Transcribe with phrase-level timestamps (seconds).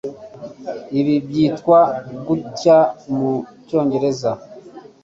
[0.99, 1.79] Ibi byitwa
[2.25, 2.77] gutya
[3.15, 3.31] mu
[3.67, 4.31] cyongereza